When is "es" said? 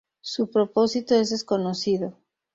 1.13-1.29